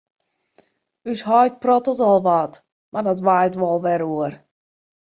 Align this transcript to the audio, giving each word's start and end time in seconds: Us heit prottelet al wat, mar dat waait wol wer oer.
Us 1.11 1.21
heit 1.29 1.55
prottelet 1.63 2.01
al 2.09 2.19
wat, 2.27 2.53
mar 2.91 3.05
dat 3.07 3.23
waait 3.27 3.59
wol 3.61 3.79
wer 3.85 4.01
oer. 4.15 4.33